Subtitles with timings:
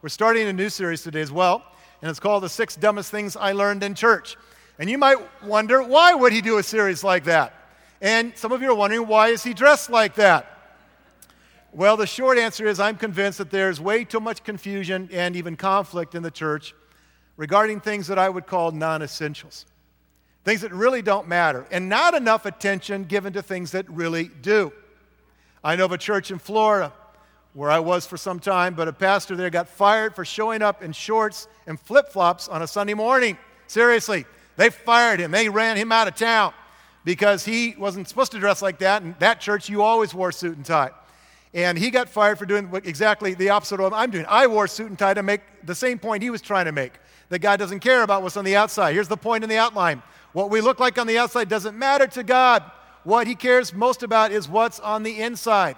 [0.00, 1.60] We're starting a new series today as well,
[2.00, 4.36] and it's called The Six Dumbest Things I Learned in Church.
[4.78, 7.52] And you might wonder, why would he do a series like that?
[8.00, 10.56] And some of you are wondering, why is he dressed like that?
[11.72, 15.56] Well, the short answer is I'm convinced that there's way too much confusion and even
[15.56, 16.76] conflict in the church
[17.36, 19.66] regarding things that I would call non essentials,
[20.44, 24.72] things that really don't matter, and not enough attention given to things that really do.
[25.64, 26.92] I know of a church in Florida
[27.54, 30.82] where I was for some time, but a pastor there got fired for showing up
[30.82, 33.36] in shorts and flip flops on a Sunday morning.
[33.66, 35.30] Seriously, they fired him.
[35.30, 36.52] They ran him out of town
[37.04, 39.02] because he wasn't supposed to dress like that.
[39.02, 40.90] And that church, you always wore suit and tie.
[41.54, 44.26] And he got fired for doing exactly the opposite of what I'm doing.
[44.28, 46.92] I wore suit and tie to make the same point he was trying to make
[47.30, 48.92] that God doesn't care about what's on the outside.
[48.92, 52.06] Here's the point in the outline what we look like on the outside doesn't matter
[52.06, 52.62] to God.
[53.04, 55.76] What he cares most about is what's on the inside.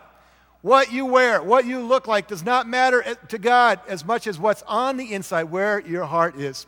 [0.63, 4.39] What you wear, what you look like does not matter to God as much as
[4.39, 6.67] what's on the inside, where your heart is.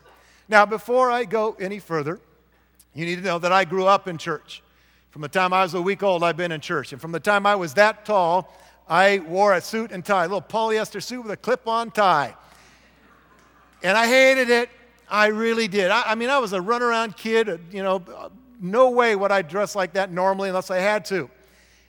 [0.49, 2.19] Now, before I go any further,
[2.95, 4.63] you need to know that I grew up in church.
[5.11, 6.93] From the time I was a week old, I've been in church.
[6.93, 8.51] And from the time I was that tall,
[8.89, 12.35] I wore a suit and tie, a little polyester suit with a clip on tie.
[13.83, 14.71] And I hated it.
[15.11, 15.91] I really did.
[15.91, 17.61] I, I mean, I was a runaround kid.
[17.71, 18.03] You know,
[18.59, 21.29] no way would I dress like that normally unless I had to.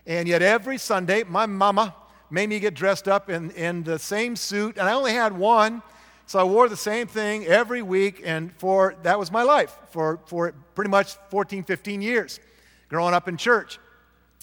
[0.05, 1.95] And yet, every Sunday, my mama
[2.29, 5.81] made me get dressed up in, in the same suit, and I only had one.
[6.25, 10.19] So I wore the same thing every week, and for that was my life for,
[10.25, 12.39] for pretty much 14, 15 years
[12.89, 13.79] growing up in church.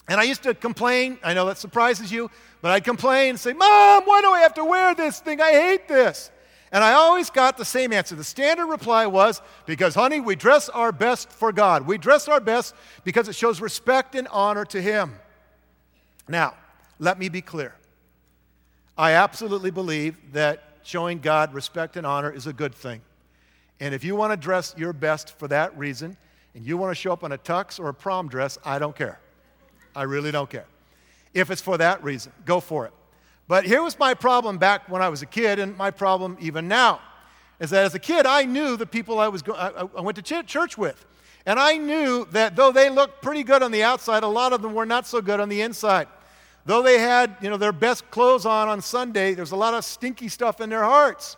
[0.08, 1.18] And I used to complain.
[1.22, 2.30] I know that surprises you,
[2.62, 5.40] but I'd complain and say, Mom, why do I have to wear this thing?
[5.40, 6.30] I hate this.
[6.72, 8.14] And I always got the same answer.
[8.14, 11.86] The standard reply was, Because, honey, we dress our best for God.
[11.86, 15.14] We dress our best because it shows respect and honor to Him.
[16.30, 16.54] Now,
[16.98, 17.74] let me be clear.
[18.96, 23.00] I absolutely believe that showing God respect and honor is a good thing.
[23.80, 26.16] And if you want to dress your best for that reason,
[26.54, 28.94] and you want to show up in a tux or a prom dress, I don't
[28.94, 29.18] care.
[29.94, 30.66] I really don't care.
[31.34, 32.92] If it's for that reason, go for it.
[33.48, 36.68] But here was my problem back when I was a kid, and my problem even
[36.68, 37.00] now
[37.58, 40.16] is that as a kid, I knew the people I, was go- I, I went
[40.16, 41.04] to church with.
[41.46, 44.62] And I knew that though they looked pretty good on the outside, a lot of
[44.62, 46.08] them were not so good on the inside.
[46.66, 49.84] Though they had, you know, their best clothes on on Sunday, there's a lot of
[49.84, 51.36] stinky stuff in their hearts.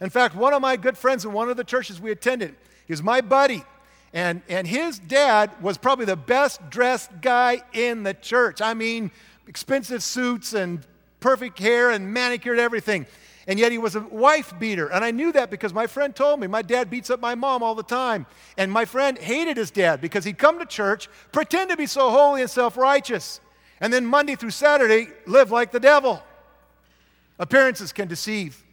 [0.00, 2.54] In fact, one of my good friends in one of the churches we attended,
[2.86, 3.64] he was my buddy.
[4.12, 8.62] And, and his dad was probably the best dressed guy in the church.
[8.62, 9.10] I mean,
[9.48, 10.86] expensive suits and
[11.18, 13.06] perfect hair and manicured everything.
[13.46, 14.88] And yet he was a wife beater.
[14.88, 17.62] And I knew that because my friend told me my dad beats up my mom
[17.62, 18.26] all the time.
[18.56, 22.10] And my friend hated his dad because he'd come to church, pretend to be so
[22.10, 23.40] holy and self righteous,
[23.84, 26.22] and then Monday through Saturday live like the devil.
[27.38, 28.64] Appearances can deceive.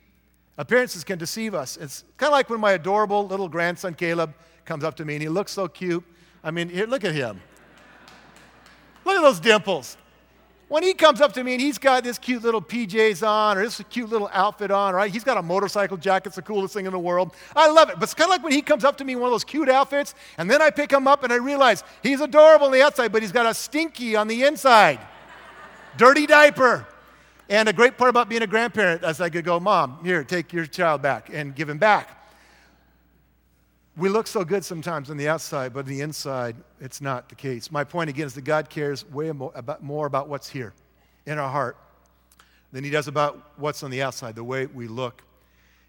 [0.57, 1.75] Appearances can deceive us.
[1.75, 4.33] It's kind of like when my adorable little grandson Caleb
[4.63, 6.01] comes up to me and he looks so cute.
[6.45, 7.41] I mean, here, look at him.
[9.03, 9.97] Look at those dimples
[10.71, 13.63] when he comes up to me and he's got this cute little PJs on or
[13.65, 15.11] this cute little outfit on, right?
[15.11, 17.35] He's got a motorcycle jacket, it's the coolest thing in the world.
[17.53, 17.95] I love it.
[17.95, 19.43] But it's kind of like when he comes up to me in one of those
[19.43, 22.81] cute outfits, and then I pick him up and I realize he's adorable on the
[22.81, 25.01] outside, but he's got a stinky on the inside.
[25.97, 26.88] Dirty diaper.
[27.49, 30.53] And a great part about being a grandparent is I could go, Mom, here, take
[30.53, 32.20] your child back and give him back.
[33.97, 37.35] We look so good sometimes on the outside, but on the inside, it's not the
[37.35, 37.72] case.
[37.72, 40.74] My point again is that God cares way more about, more about what's here
[41.25, 41.75] in our heart
[42.72, 45.24] than He does about what's on the outside, the way we look.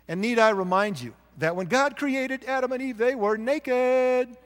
[0.09, 4.37] And need I remind you that when God created Adam and Eve, they were naked.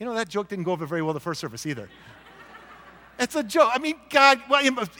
[0.00, 1.88] You know, that joke didn't go over very well the first service either.
[3.18, 3.70] It's a joke.
[3.72, 4.40] I mean, God,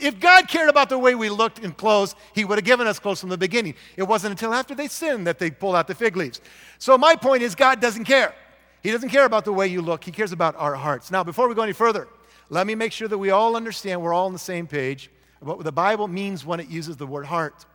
[0.00, 2.98] if God cared about the way we looked in clothes, He would have given us
[2.98, 3.74] clothes from the beginning.
[3.96, 6.40] It wasn't until after they sinned that they pulled out the fig leaves.
[6.78, 8.34] So, my point is, God doesn't care.
[8.82, 11.10] He doesn't care about the way you look, He cares about our hearts.
[11.10, 12.08] Now, before we go any further,
[12.48, 15.56] let me make sure that we all understand we're all on the same page about
[15.56, 17.66] what the Bible means when it uses the word heart.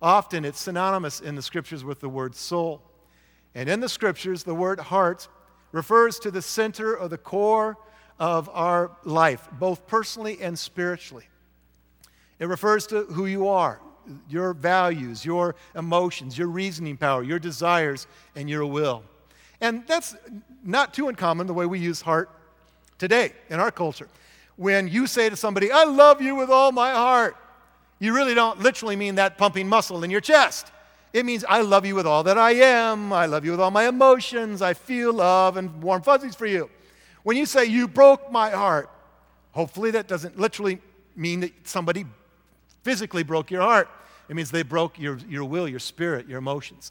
[0.00, 2.82] Often it's synonymous in the scriptures with the word soul.
[3.54, 5.28] And in the scriptures, the word heart
[5.72, 7.76] refers to the center or the core
[8.18, 11.26] of our life, both personally and spiritually.
[12.38, 13.80] It refers to who you are,
[14.28, 19.02] your values, your emotions, your reasoning power, your desires, and your will.
[19.60, 20.16] And that's
[20.64, 22.30] not too uncommon the way we use heart
[22.98, 24.08] today in our culture.
[24.56, 27.36] When you say to somebody, I love you with all my heart,
[27.98, 30.70] you really don't literally mean that pumping muscle in your chest.
[31.12, 33.12] It means I love you with all that I am.
[33.12, 34.62] I love you with all my emotions.
[34.62, 36.70] I feel love and warm fuzzies for you.
[37.28, 38.88] When you say, You broke my heart,
[39.52, 40.80] hopefully that doesn't literally
[41.14, 42.06] mean that somebody
[42.84, 43.90] physically broke your heart.
[44.30, 46.90] It means they broke your, your will, your spirit, your emotions.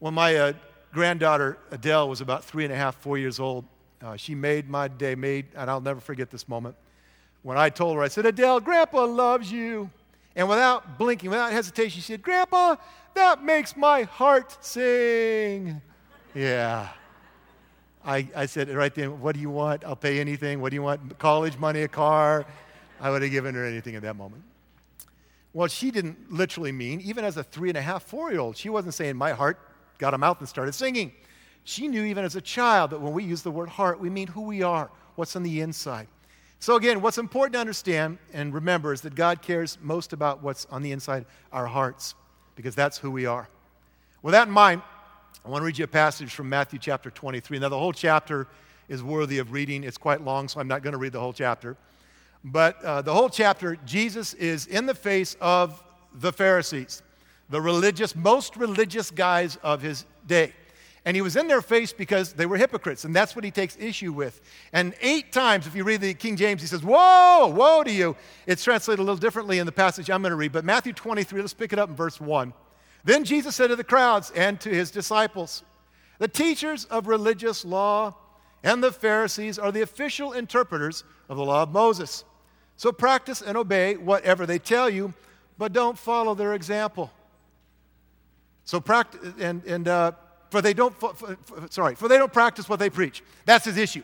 [0.00, 0.52] When my uh,
[0.92, 3.64] granddaughter Adele was about three and a half, four years old,
[4.02, 6.74] uh, she made my day, made, and I'll never forget this moment.
[7.42, 9.90] When I told her, I said, Adele, Grandpa loves you.
[10.34, 12.74] And without blinking, without hesitation, she said, Grandpa,
[13.14, 15.80] that makes my heart sing.
[16.34, 16.88] Yeah.
[18.04, 19.84] I, I said right then, What do you want?
[19.84, 20.60] I'll pay anything.
[20.60, 21.18] What do you want?
[21.18, 22.46] College money, a car?
[23.00, 24.42] I would have given her anything at that moment.
[25.52, 28.56] Well, she didn't literally mean, even as a three and a half, four year old,
[28.56, 29.58] she wasn't saying, My heart
[29.98, 31.12] got a mouth and started singing.
[31.64, 34.28] She knew even as a child that when we use the word heart, we mean
[34.28, 36.08] who we are, what's on the inside.
[36.60, 40.64] So, again, what's important to understand and remember is that God cares most about what's
[40.66, 42.14] on the inside, our hearts,
[42.56, 43.48] because that's who we are.
[44.22, 44.82] With that in mind,
[45.44, 47.58] I want to read you a passage from Matthew chapter 23.
[47.60, 48.48] Now, the whole chapter
[48.88, 49.84] is worthy of reading.
[49.84, 51.76] It's quite long, so I'm not going to read the whole chapter.
[52.44, 55.82] But uh, the whole chapter, Jesus is in the face of
[56.12, 57.02] the Pharisees,
[57.50, 60.52] the religious, most religious guys of his day.
[61.04, 63.76] And he was in their face because they were hypocrites, and that's what he takes
[63.78, 64.42] issue with.
[64.72, 68.16] And eight times, if you read the King James, he says, Whoa, woe to you.
[68.46, 71.40] It's translated a little differently in the passage I'm going to read, but Matthew 23,
[71.40, 72.52] let's pick it up in verse 1.
[73.08, 75.62] Then Jesus said to the crowds and to his disciples,
[76.18, 78.14] The teachers of religious law
[78.62, 82.24] and the Pharisees are the official interpreters of the law of Moses.
[82.76, 85.14] So practice and obey whatever they tell you,
[85.56, 87.10] but don't follow their example.
[88.64, 90.12] So practice and, and uh,
[90.50, 91.38] for they don't, for, for,
[91.70, 93.22] sorry, for they don't practice what they preach.
[93.46, 94.02] That's his issue.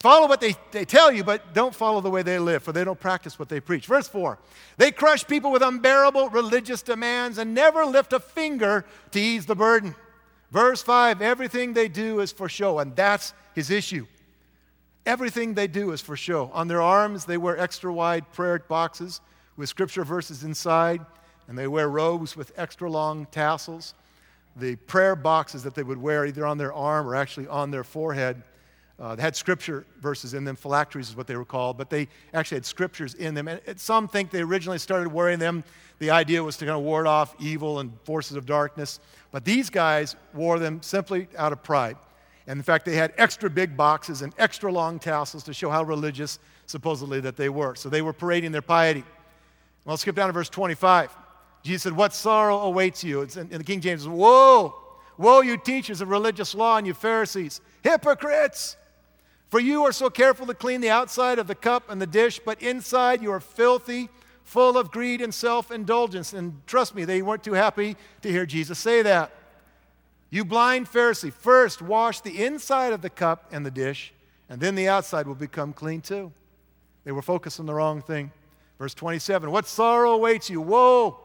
[0.00, 2.84] Follow what they, they tell you, but don't follow the way they live, for they
[2.84, 3.86] don't practice what they preach.
[3.86, 4.38] Verse 4
[4.78, 9.54] They crush people with unbearable religious demands and never lift a finger to ease the
[9.54, 9.94] burden.
[10.50, 14.06] Verse 5 Everything they do is for show, and that's his issue.
[15.04, 16.50] Everything they do is for show.
[16.54, 19.20] On their arms, they wear extra wide prayer boxes
[19.56, 21.04] with scripture verses inside,
[21.46, 23.94] and they wear robes with extra long tassels
[24.56, 27.84] the prayer boxes that they would wear either on their arm or actually on their
[27.84, 28.42] forehead.
[29.00, 30.54] Uh, they had scripture verses in them.
[30.54, 33.48] Phylacteries is what they were called, but they actually had scriptures in them.
[33.48, 35.64] And some think they originally started wearing them.
[36.00, 39.00] The idea was to kind of ward off evil and forces of darkness.
[39.32, 41.96] But these guys wore them simply out of pride.
[42.46, 45.82] And in fact, they had extra big boxes and extra long tassels to show how
[45.82, 47.74] religious, supposedly, that they were.
[47.76, 49.04] So they were parading their piety.
[49.84, 51.16] Well, let's skip down to verse 25.
[51.62, 53.22] Jesus said, What sorrow awaits you?
[53.22, 54.74] It's in, in the King James, says, Woe!
[55.16, 58.76] Woe, you teachers of religious law and you Pharisees, hypocrites!
[59.50, 62.40] For you are so careful to clean the outside of the cup and the dish,
[62.44, 64.08] but inside you are filthy,
[64.44, 66.32] full of greed and self indulgence.
[66.32, 69.32] And trust me, they weren't too happy to hear Jesus say that.
[70.30, 74.14] You blind Pharisee, first wash the inside of the cup and the dish,
[74.48, 76.32] and then the outside will become clean too.
[77.04, 78.30] They were focused on the wrong thing.
[78.78, 80.60] Verse 27 What sorrow awaits you?
[80.60, 81.18] Woe!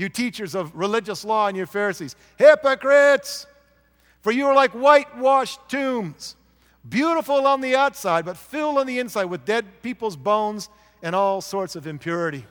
[0.00, 2.16] you teachers of religious law and you Pharisees.
[2.38, 3.46] Hypocrites!
[4.22, 6.36] For you are like whitewashed tombs,
[6.88, 10.68] beautiful on the outside, but filled on the inside with dead people's bones
[11.02, 12.44] and all sorts of impurity.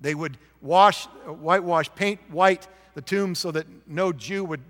[0.00, 4.60] They would wash, whitewash, paint white the tombs so that no Jew would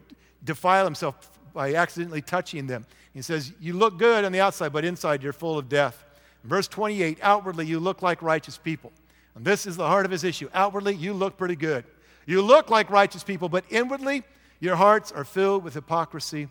[0.44, 2.86] defile himself by accidentally touching them.
[3.14, 6.04] He says, You look good on the outside, but inside you're full of death.
[6.44, 8.92] verse 28 Outwardly, you look like righteous people
[9.38, 10.50] and this is the heart of his issue.
[10.52, 11.84] Outwardly, you look pretty good.
[12.26, 14.24] You look like righteous people, but inwardly,
[14.58, 16.48] your hearts are filled with hypocrisy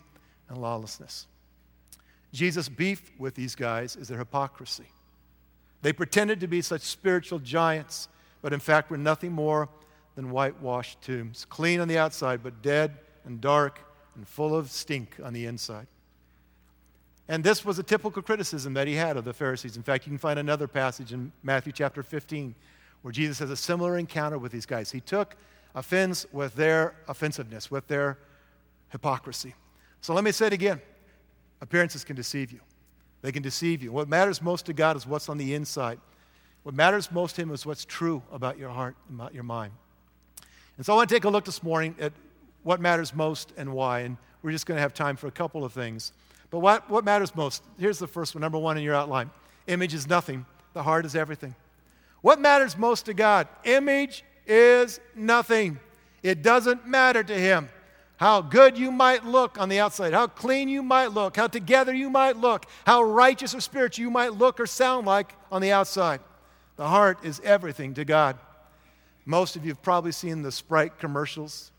[0.48, 1.28] and lawlessness.
[2.34, 4.88] Jesus' beef with these guys is their hypocrisy.
[5.82, 8.08] They pretended to be such spiritual giants,
[8.42, 9.70] but in fact were nothing more
[10.16, 13.80] than whitewashed tombs, clean on the outside, but dead and dark
[14.16, 15.88] and full of stink on the inside.
[17.30, 19.78] And this was a typical criticism that he had of the Pharisees.
[19.78, 22.56] In fact, you can find another passage in Matthew chapter 15
[23.02, 24.92] where Jesus has a similar encounter with these guys.
[24.92, 25.36] He took
[25.76, 28.18] offense with their offensiveness, with their
[28.90, 29.54] hypocrisy.
[30.02, 30.82] So let me say it again
[31.62, 32.60] appearances can deceive you,
[33.22, 33.92] they can deceive you.
[33.92, 36.00] What matters most to God is what's on the inside.
[36.64, 39.72] What matters most to Him is what's true about your heart, about your mind.
[40.76, 42.14] And so I want to take a look this morning at
[42.64, 44.02] what matters most and why.
[44.02, 46.12] And we're just going to have time for a couple of things.
[46.50, 47.64] But what, what matters most?
[47.80, 49.30] Here's the first one, number one in your outline
[49.68, 51.56] image is nothing, the heart is everything.
[52.22, 53.48] What matters most to God?
[53.64, 55.80] Image is nothing.
[56.24, 57.70] It doesn't matter to Him
[58.18, 61.94] how good you might look on the outside, how clean you might look, how together
[61.94, 65.72] you might look, how righteous or spiritual you might look or sound like on the
[65.72, 66.20] outside.
[66.76, 68.38] The heart is everything to God.
[69.26, 71.72] Most of you have probably seen the Sprite commercials.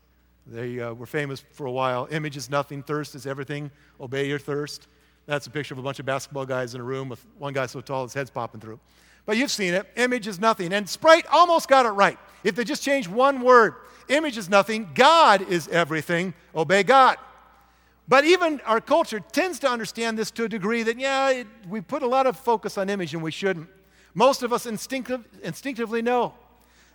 [0.47, 2.07] They uh, were famous for a while.
[2.09, 3.69] Image is nothing, thirst is everything.
[3.99, 4.87] Obey your thirst.
[5.25, 7.65] That's a picture of a bunch of basketball guys in a room with one guy
[7.65, 8.79] so tall his head's popping through.
[9.25, 9.85] But you've seen it.
[9.95, 10.73] Image is nothing.
[10.73, 12.17] And Sprite almost got it right.
[12.43, 13.75] If they just changed one word,
[14.09, 17.17] image is nothing, God is everything, obey God.
[18.07, 21.79] But even our culture tends to understand this to a degree that, yeah, it, we
[21.79, 23.69] put a lot of focus on image and we shouldn't.
[24.15, 26.33] Most of us instinctive, instinctively know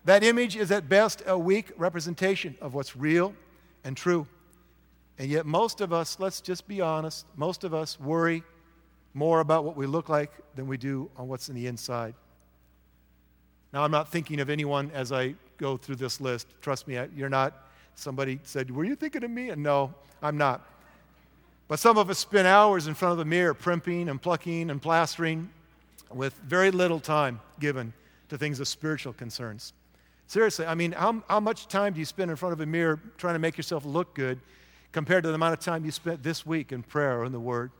[0.04, 3.32] that image is at best a weak representation of what's real
[3.84, 4.26] and true.
[5.18, 8.42] And yet, most of us, let's just be honest, most of us worry
[9.14, 12.14] more about what we look like than we do on what's in the inside.
[13.72, 16.48] Now, I'm not thinking of anyone as I go through this list.
[16.60, 17.68] Trust me, you're not.
[17.94, 19.50] Somebody said, Were you thinking of me?
[19.50, 20.68] And no, I'm not.
[21.68, 24.80] But some of us spend hours in front of the mirror primping and plucking and
[24.80, 25.50] plastering
[26.12, 27.92] with very little time given
[28.28, 29.72] to things of spiritual concerns.
[30.26, 33.00] Seriously, I mean, how, how much time do you spend in front of a mirror
[33.18, 34.40] trying to make yourself look good
[34.92, 37.40] compared to the amount of time you spent this week in prayer or in the
[37.40, 37.70] Word?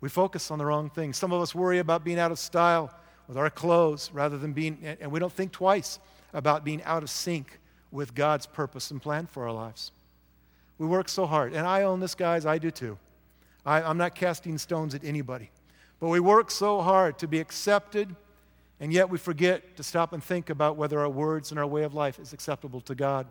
[0.00, 1.16] We focus on the wrong things.
[1.16, 2.92] Some of us worry about being out of style
[3.26, 5.98] with our clothes rather than being, and we don't think twice
[6.32, 7.58] about being out of sync
[7.90, 9.92] with God's purpose and plan for our lives.
[10.78, 12.98] We work so hard, and I own this, guys, I do too.
[13.66, 15.50] I, I'm not casting stones at anybody.
[16.00, 18.14] But we work so hard to be accepted,
[18.78, 21.82] and yet we forget to stop and think about whether our words and our way
[21.82, 23.26] of life is acceptable to God.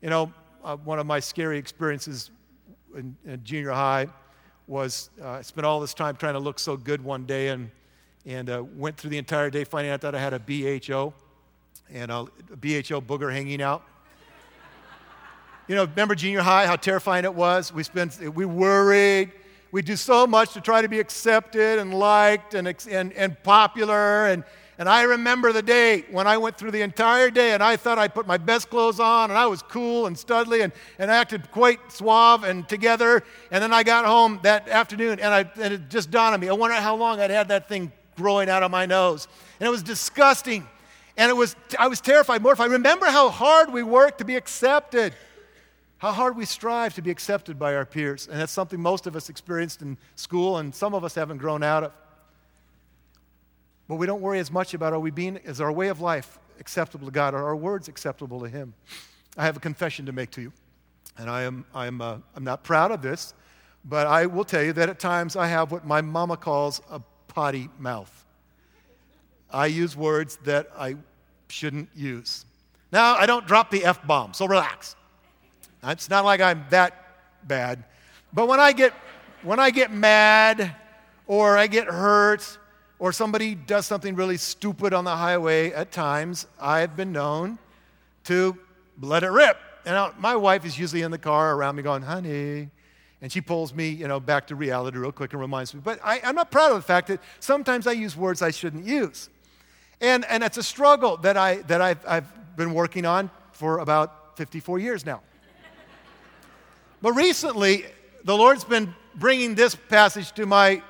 [0.00, 0.32] You know,
[0.64, 2.30] uh, one of my scary experiences
[2.96, 4.08] in, in junior high
[4.66, 7.70] was uh, I spent all this time trying to look so good one day and,
[8.26, 11.14] and uh, went through the entire day finding out that I had a BHO
[11.92, 12.24] and a,
[12.60, 13.82] BHO booger hanging out.
[15.68, 17.72] You know, remember junior high, how terrifying it was?
[17.72, 19.32] We spent, we worried.
[19.70, 24.26] We do so much to try to be accepted and liked and, and, and popular.
[24.26, 24.44] And,
[24.76, 27.98] and I remember the day when I went through the entire day and I thought
[27.98, 31.50] I put my best clothes on and I was cool and studly and, and acted
[31.52, 33.22] quite suave and together.
[33.50, 36.48] And then I got home that afternoon and, I, and it just dawned on me.
[36.48, 39.28] I wonder how long I'd had that thing growing out of my nose.
[39.58, 40.66] And it was disgusting.
[41.16, 42.70] And it was, I was terrified, mortified.
[42.70, 45.14] Remember how hard we worked to be accepted
[46.02, 48.26] how hard we strive to be accepted by our peers.
[48.26, 51.62] And that's something most of us experienced in school, and some of us haven't grown
[51.62, 51.92] out of.
[53.86, 56.40] But we don't worry as much about are we being, is our way of life
[56.58, 57.34] acceptable to God?
[57.34, 58.74] Are our words acceptable to Him?
[59.38, 60.52] I have a confession to make to you.
[61.18, 63.32] And I am, I am, uh, I'm not proud of this,
[63.84, 67.00] but I will tell you that at times I have what my mama calls a
[67.28, 68.21] potty mouth.
[69.52, 70.96] I use words that I
[71.48, 72.44] shouldn't use.
[72.90, 74.96] Now, I don't drop the F bomb, so relax.
[75.84, 76.94] It's not like I'm that
[77.44, 77.84] bad.
[78.32, 78.92] But when I get,
[79.42, 80.74] when I get mad
[81.26, 82.58] or I get hurt
[82.98, 87.58] or somebody does something really stupid on the highway, at times I've been known
[88.24, 88.56] to
[89.00, 89.58] let it rip.
[89.84, 92.70] And my wife is usually in the car around me going, honey.
[93.20, 95.80] And she pulls me, you know, back to reality real quick and reminds me.
[95.82, 98.84] But I, am not proud of the fact that sometimes I use words I shouldn't
[98.84, 99.28] use.
[100.02, 104.36] And, and it's a struggle that, I, that I've, I've been working on for about
[104.36, 105.22] 54 years now.
[107.00, 107.84] But recently,
[108.24, 110.82] the Lord's been bringing this passage to my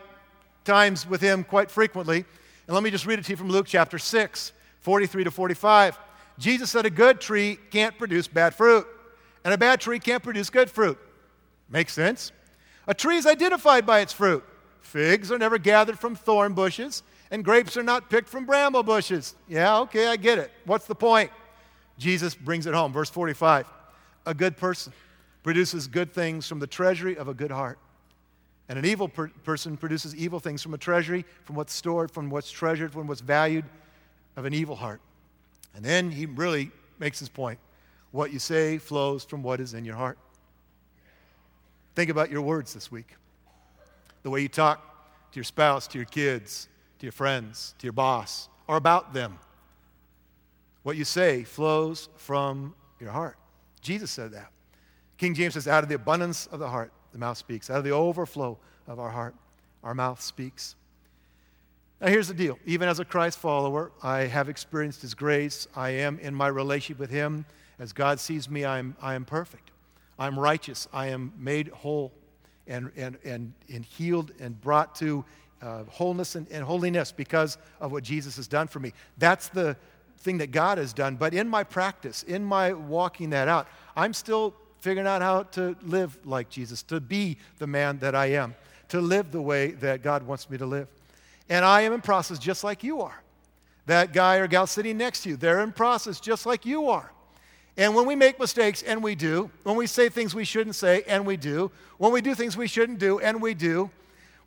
[0.64, 2.24] times with Him quite frequently.
[2.66, 5.98] And let me just read it to you from Luke chapter 6, 43 to 45.
[6.38, 8.86] Jesus said, A good tree can't produce bad fruit,
[9.44, 10.98] and a bad tree can't produce good fruit.
[11.68, 12.32] Makes sense.
[12.86, 14.42] A tree is identified by its fruit.
[14.80, 17.02] Figs are never gathered from thorn bushes,
[17.32, 19.34] and grapes are not picked from bramble bushes.
[19.48, 20.52] Yeah, okay, I get it.
[20.66, 21.30] What's the point?
[21.98, 22.92] Jesus brings it home.
[22.92, 23.66] Verse 45
[24.26, 24.92] A good person
[25.42, 27.78] produces good things from the treasury of a good heart.
[28.68, 32.30] And an evil per- person produces evil things from a treasury, from what's stored, from
[32.30, 33.64] what's treasured, from what's valued
[34.36, 35.00] of an evil heart.
[35.74, 37.58] And then he really makes his point.
[38.10, 40.18] What you say flows from what is in your heart.
[41.94, 43.16] Think about your words this week.
[44.22, 46.68] The way you talk to your spouse, to your kids,
[47.02, 49.36] to your friends, to your boss, or about them.
[50.84, 53.36] What you say flows from your heart.
[53.80, 54.52] Jesus said that.
[55.18, 57.70] King James says, out of the abundance of the heart, the mouth speaks.
[57.70, 58.56] Out of the overflow
[58.86, 59.34] of our heart,
[59.82, 60.76] our mouth speaks.
[62.00, 62.56] Now, here's the deal.
[62.66, 65.66] Even as a Christ follower, I have experienced His grace.
[65.74, 67.44] I am in my relationship with Him.
[67.80, 69.72] As God sees me, I am, I am perfect.
[70.20, 70.86] I'm righteous.
[70.92, 72.12] I am made whole
[72.68, 75.24] and, and, and, and healed and brought to
[75.62, 78.92] uh, wholeness and, and holiness because of what Jesus has done for me.
[79.18, 79.76] That's the
[80.18, 81.16] thing that God has done.
[81.16, 85.76] But in my practice, in my walking that out, I'm still figuring out how to
[85.82, 88.54] live like Jesus, to be the man that I am,
[88.88, 90.88] to live the way that God wants me to live.
[91.48, 93.22] And I am in process just like you are.
[93.86, 97.12] That guy or gal sitting next to you, they're in process just like you are.
[97.76, 101.04] And when we make mistakes, and we do, when we say things we shouldn't say,
[101.06, 103.90] and we do, when we do things we shouldn't do, and we do,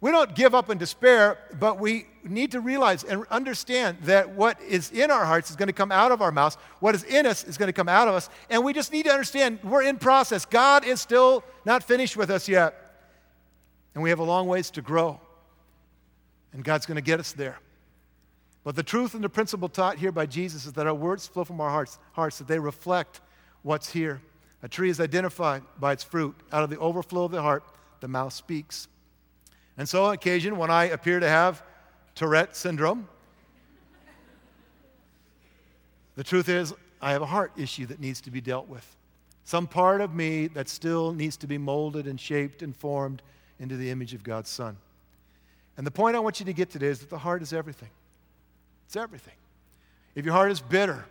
[0.06, 4.62] we don't give up in despair, but we need to realize and understand that what
[4.62, 6.58] is in our hearts is going to come out of our mouths.
[6.80, 8.30] What is in us is going to come out of us.
[8.52, 10.46] And we just need to understand we're in process.
[10.46, 12.76] God is still not finished with us yet.
[13.96, 15.20] And we have a long ways to grow.
[16.54, 17.58] And God's going to get us there.
[18.64, 21.46] But the truth and the principle taught here by Jesus is that our words flow
[21.46, 23.22] from our hearts, hearts that they reflect
[23.64, 24.22] what's here.
[24.62, 26.36] A tree is identified by its fruit.
[26.52, 27.64] Out of the overflow of the heart,
[28.02, 28.88] the mouth speaks.
[29.78, 31.64] And so, on occasion, when I appear to have
[32.16, 33.08] Tourette syndrome,
[36.16, 38.96] the truth is, I have a heart issue that needs to be dealt with.
[39.44, 43.22] Some part of me that still needs to be molded and shaped and formed
[43.60, 44.78] into the image of God's Son.
[45.78, 47.90] And the point I want you to get today is that the heart is everything.
[48.88, 49.34] It's everything.
[50.16, 51.06] If your heart is bitter,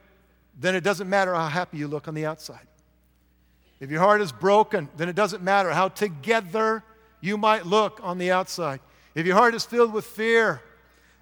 [0.59, 2.67] then it doesn't matter how happy you look on the outside.
[3.79, 6.83] If your heart is broken, then it doesn't matter how together
[7.25, 8.81] you might look on the outside.
[9.15, 10.61] If your heart is filled with fear,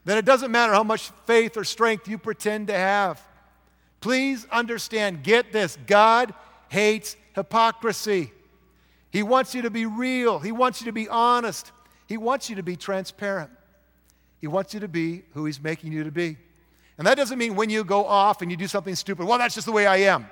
[0.05, 3.23] then it doesn't matter how much faith or strength you pretend to have.
[4.01, 6.35] Please understand, get this God
[6.69, 8.33] hates hypocrisy.
[9.11, 11.71] He wants you to be real, He wants you to be honest,
[12.09, 13.51] He wants you to be transparent.
[14.41, 16.37] He wants you to be who He's making you to be.
[16.99, 19.55] And that doesn't mean when you go off and you do something stupid, well, that's
[19.55, 20.29] just the way I am.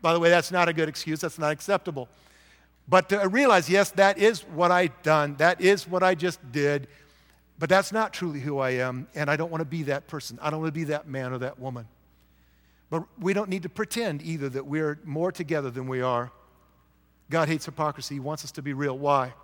[0.00, 2.08] By the way, that's not a good excuse, that's not acceptable.
[2.88, 6.88] But to realize, yes, that is what I've done, that is what I just did,
[7.58, 10.38] but that's not truly who I am, and I don't want to be that person.
[10.40, 11.86] I don't want to be that man or that woman.
[12.88, 16.30] But we don't need to pretend either that we're more together than we are.
[17.28, 18.14] God hates hypocrisy.
[18.14, 18.96] He wants us to be real.
[18.96, 19.34] Why?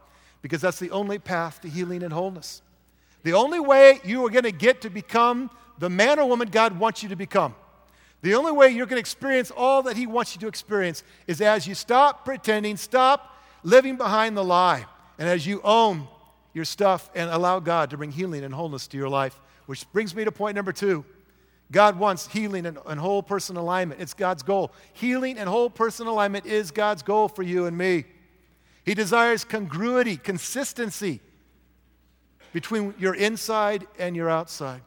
[0.41, 2.63] Because that's the only path to healing and wholeness.
[3.25, 6.79] The only way you are going to get to become the man or woman God
[6.79, 7.55] wants you to become.
[8.23, 11.43] The only way you're going to experience all that He wants you to experience is
[11.43, 13.34] as you stop pretending, stop
[13.65, 14.87] living behind the lie.
[15.19, 16.07] And as you own
[16.53, 20.15] your stuff and allow God to bring healing and wholeness to your life, which brings
[20.15, 21.05] me to point number two.
[21.73, 24.01] God wants healing and, and whole person alignment.
[24.01, 24.73] It's God's goal.
[24.93, 28.05] Healing and whole person alignment is God's goal for you and me.
[28.85, 31.21] He desires congruity, consistency
[32.53, 34.83] between your inside and your outside.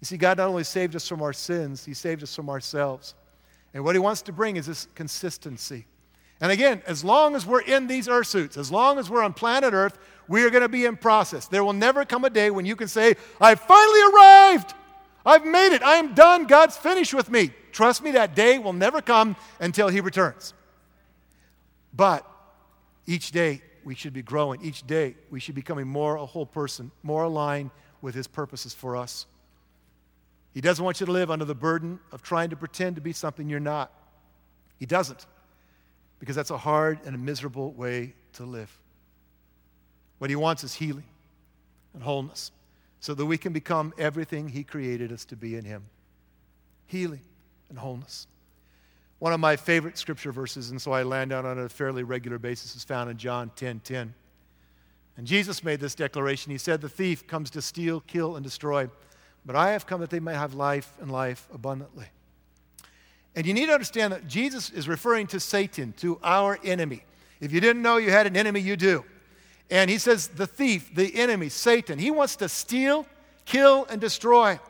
[0.00, 3.14] You see, God not only saved us from our sins, He saved us from ourselves.
[3.72, 5.86] And what He wants to bring is this consistency.
[6.42, 9.32] And again, as long as we're in these earth suits, as long as we're on
[9.32, 11.46] planet Earth, we are going to be in process.
[11.46, 14.74] There will never come a day when you can say, I finally arrived.
[15.24, 15.84] I've made it.
[15.84, 16.46] I am done.
[16.46, 17.52] God's finished with me.
[17.70, 20.52] Trust me, that day will never come until He returns.
[21.94, 22.26] But
[23.06, 24.64] each day we should be growing.
[24.64, 28.74] Each day we should be becoming more a whole person, more aligned with His purposes
[28.74, 29.26] for us.
[30.54, 33.12] He doesn't want you to live under the burden of trying to pretend to be
[33.12, 33.92] something you're not.
[34.80, 35.24] He doesn't
[36.22, 38.78] because that's a hard and a miserable way to live.
[40.18, 41.02] What he wants is healing
[41.94, 42.52] and wholeness
[43.00, 45.82] so that we can become everything he created us to be in him
[46.86, 47.22] healing
[47.70, 48.28] and wholeness.
[49.18, 52.38] One of my favorite scripture verses, and so I land out on a fairly regular
[52.38, 54.14] basis, is found in John 10 10.
[55.16, 56.52] And Jesus made this declaration.
[56.52, 58.88] He said, The thief comes to steal, kill, and destroy,
[59.44, 62.06] but I have come that they may have life and life abundantly.
[63.34, 67.02] And you need to understand that Jesus is referring to Satan, to our enemy.
[67.40, 69.04] If you didn't know you had an enemy, you do.
[69.70, 73.06] And he says, the thief, the enemy, Satan, he wants to steal,
[73.46, 74.60] kill, and destroy.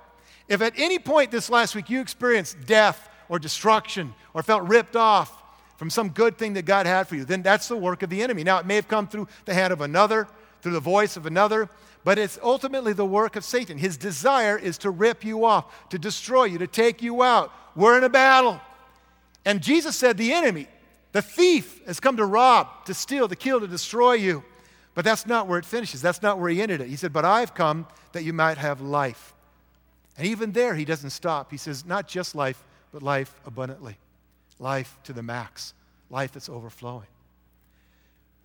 [0.48, 4.96] If at any point this last week you experienced death or destruction or felt ripped
[4.96, 5.42] off
[5.76, 8.22] from some good thing that God had for you, then that's the work of the
[8.22, 8.44] enemy.
[8.44, 10.28] Now, it may have come through the hand of another,
[10.60, 11.68] through the voice of another,
[12.04, 13.78] but it's ultimately the work of Satan.
[13.78, 17.52] His desire is to rip you off, to destroy you, to take you out.
[17.76, 18.60] We're in a battle.
[19.44, 20.66] And Jesus said, The enemy,
[21.12, 24.44] the thief, has come to rob, to steal, to kill, to destroy you.
[24.94, 26.02] But that's not where it finishes.
[26.02, 26.88] That's not where he ended it.
[26.88, 29.34] He said, But I've come that you might have life.
[30.18, 31.50] And even there, he doesn't stop.
[31.50, 32.62] He says, Not just life,
[32.92, 33.96] but life abundantly,
[34.58, 35.72] life to the max,
[36.10, 37.06] life that's overflowing.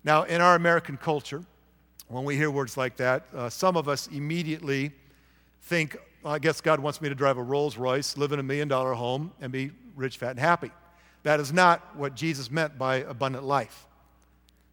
[0.04, 1.42] Now, in our American culture,
[2.08, 4.92] when we hear words like that, uh, some of us immediately
[5.62, 8.68] think, I guess God wants me to drive a Rolls Royce, live in a million
[8.68, 10.70] dollar home, and be rich, fat, and happy.
[11.22, 13.86] That is not what Jesus meant by abundant life.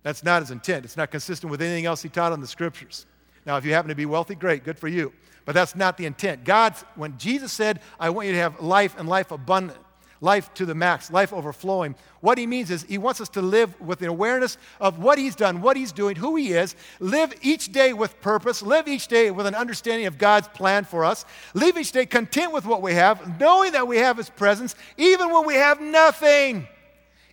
[0.03, 0.85] That's not his intent.
[0.85, 3.05] It's not consistent with anything else he taught in the scriptures.
[3.45, 5.11] Now, if you happen to be wealthy, great, good for you.
[5.45, 6.43] But that's not the intent.
[6.43, 9.79] God's, when Jesus said, I want you to have life and life abundant,
[10.21, 11.95] life to the max, life overflowing.
[12.21, 15.35] What he means is he wants us to live with an awareness of what he's
[15.35, 19.31] done, what he's doing, who he is, live each day with purpose, live each day
[19.31, 22.93] with an understanding of God's plan for us, live each day content with what we
[22.93, 26.67] have, knowing that we have his presence, even when we have nothing,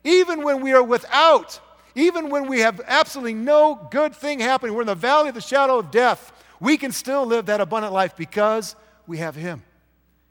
[0.04, 1.60] even when we are without.
[1.94, 5.42] Even when we have absolutely no good thing happening, we're in the valley of the
[5.42, 9.58] shadow of death, we can still live that abundant life because we have Him.
[9.58, 9.64] Do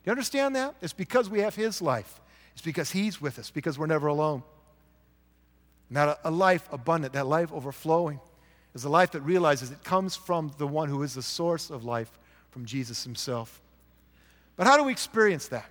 [0.05, 0.73] you understand that?
[0.81, 2.19] It's because we have His life.
[2.61, 4.43] It's because He's with us, because we're never alone.
[5.89, 8.19] Not a, a life abundant, that life overflowing,
[8.75, 11.85] is a life that realizes it comes from the one who is the source of
[11.85, 12.11] life,
[12.51, 13.59] from Jesus Himself.
[14.57, 15.65] But how do we experience that?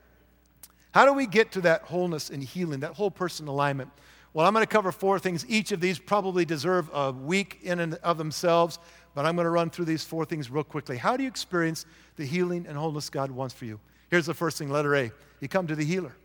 [0.91, 3.91] How do we get to that wholeness and healing, that whole person alignment?
[4.35, 5.47] Well, I'm going to cover four things.
[5.49, 8.81] Each of these probably deserve a week in and of themselves,
[9.15, 10.97] but I'm going to run through these four things real quickly.
[10.97, 13.79] How do you experience the healing and wholeness God wants for you?
[14.11, 15.13] Here's the first thing, letter A.
[15.39, 16.17] You come to the healer.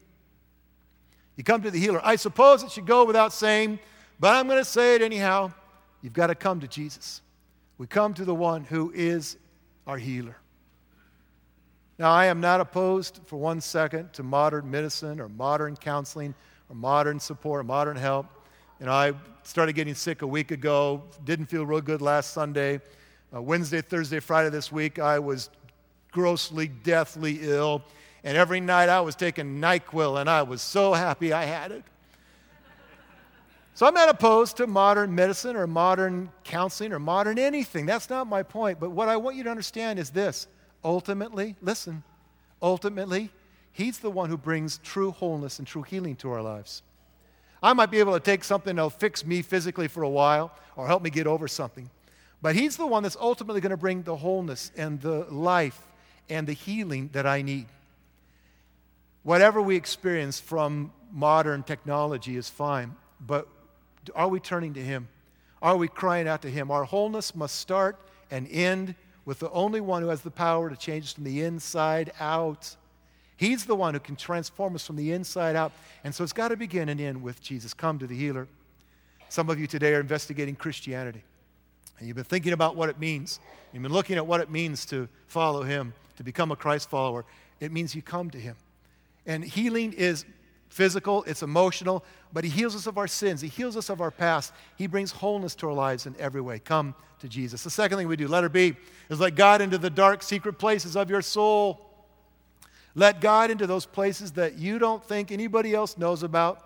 [1.36, 2.02] You come to the healer.
[2.04, 3.80] I suppose it should go without saying,
[4.20, 5.52] but I'm going to say it anyhow.
[6.02, 7.22] You've got to come to Jesus.
[7.78, 9.38] We come to the one who is
[9.86, 10.38] our healer.
[11.98, 16.36] Now, I am not opposed for one second to modern medicine or modern counseling
[16.70, 18.28] or modern support or modern help.
[18.80, 22.82] You know, I started getting sick a week ago, didn't feel real good last Sunday.
[23.34, 25.50] Uh, Wednesday, Thursday, Friday this week, I was
[26.12, 27.84] grossly, deathly ill.
[28.26, 31.84] And every night I was taking NyQuil, and I was so happy I had it.
[33.76, 37.86] So I'm not opposed to modern medicine or modern counseling or modern anything.
[37.86, 38.80] That's not my point.
[38.80, 40.48] But what I want you to understand is this
[40.84, 42.04] ultimately, listen,
[42.62, 43.30] ultimately,
[43.74, 46.82] He's the one who brings true wholeness and true healing to our lives.
[47.62, 50.88] I might be able to take something that'll fix me physically for a while or
[50.88, 51.90] help me get over something.
[52.42, 55.86] But He's the one that's ultimately going to bring the wholeness and the life
[56.30, 57.68] and the healing that I need.
[59.26, 63.48] Whatever we experience from modern technology is fine, but
[64.14, 65.08] are we turning to Him?
[65.64, 66.70] Are we crying out to Him?
[66.70, 67.98] Our wholeness must start
[68.30, 68.94] and end
[69.26, 72.76] with the only one who has the power to change us from the inside out.
[73.36, 75.72] He's the one who can transform us from the inside out.
[76.04, 77.74] And so it's got to begin and end with Jesus.
[77.74, 78.48] Come to the healer.
[79.30, 81.24] Some of you today are investigating Christianity.
[81.98, 83.40] And you've been thinking about what it means.
[83.74, 87.26] You've been looking at what it means to follow Him, to become a Christ follower.
[87.60, 88.56] It means you come to Him.
[89.26, 90.26] And healing is
[90.70, 93.42] physical, it's emotional, but He heals us of our sins.
[93.42, 94.54] He heals us of our past.
[94.76, 96.60] He brings wholeness to our lives in every way.
[96.60, 97.64] Come to Jesus.
[97.64, 98.76] The second thing we do, letter B,
[99.10, 101.90] is let God into the dark, secret places of your soul.
[102.94, 106.62] Let God into those places that you don't think anybody else knows about,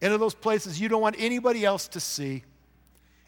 [0.00, 2.44] into those places you don't want anybody else to see,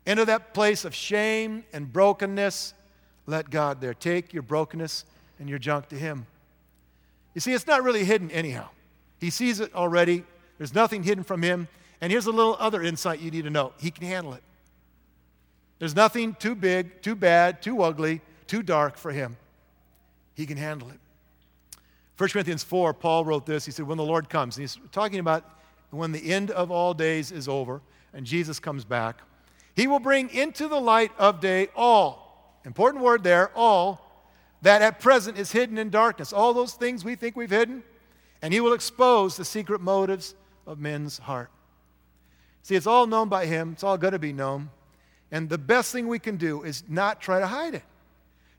[0.07, 2.75] into that place of shame and brokenness.
[3.27, 3.95] Let God there.
[3.95, 5.05] Take your brokenness
[5.39, 6.27] and your junk to Him.
[7.35, 8.69] You see, it's not really hidden anyhow.
[9.21, 10.25] He sees it already.
[10.59, 11.69] There's nothing hidden from him.
[12.01, 14.43] And here's a little other insight you need to know He can handle it.
[15.79, 19.37] There's nothing too big, too bad, too ugly, too dark for him.
[20.35, 20.99] He can handle it.
[22.19, 23.65] 1 Corinthians 4, Paul wrote this.
[23.65, 25.43] He said, When the Lord comes, and he's talking about
[25.91, 27.81] when the end of all days is over
[28.13, 29.21] and Jesus comes back,
[29.75, 34.10] he will bring into the light of day all, important word there, all,
[34.63, 36.33] that at present is hidden in darkness.
[36.33, 37.83] All those things we think we've hidden,
[38.43, 40.35] and he will expose the secret motives
[40.67, 41.51] of men's heart.
[42.63, 44.71] See, it's all known by him, it's all going to be known.
[45.33, 47.85] And the best thing we can do is not try to hide it,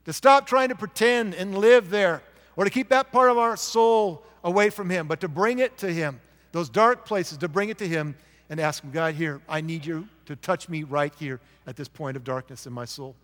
[0.06, 2.24] to stop trying to pretend and live there,
[2.56, 5.78] or to keep that part of our soul away from him, but to bring it
[5.78, 6.20] to him,
[6.52, 8.16] those dark places, to bring it to him
[8.50, 11.88] and ask him, God, here, I need you to touch me right here at this
[11.88, 13.16] point of darkness in my soul.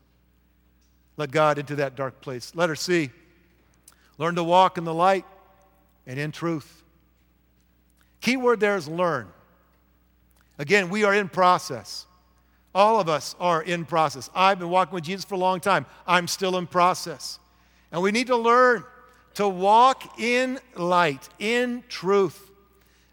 [1.18, 2.54] Let God into that dark place.
[2.56, 3.10] Let her see.
[4.18, 5.26] Learn to walk in the light
[6.06, 6.84] and in truth.
[8.22, 9.28] Key word there is learn.
[10.60, 12.06] Again, we are in process.
[12.74, 14.30] All of us are in process.
[14.36, 15.86] I've been walking with Jesus for a long time.
[16.06, 17.40] I'm still in process.
[17.92, 18.84] And we need to learn
[19.36, 22.52] to walk in light, in truth.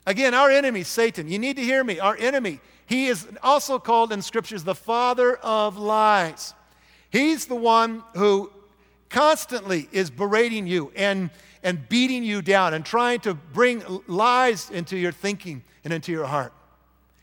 [0.07, 1.99] Again, our enemy, Satan, you need to hear me.
[1.99, 6.55] Our enemy, he is also called in scriptures the father of lies.
[7.15, 8.51] He's the one who
[9.09, 11.31] constantly is berating you and
[11.63, 16.27] and beating you down and trying to bring lies into your thinking and into your
[16.27, 16.53] heart.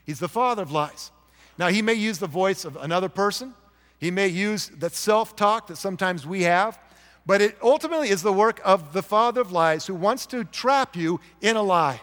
[0.06, 1.12] He's the father of lies.
[1.58, 3.54] Now, he may use the voice of another person,
[4.00, 6.80] he may use that self talk that sometimes we have,
[7.26, 10.96] but it ultimately is the work of the father of lies who wants to trap
[10.96, 12.00] you in a lie.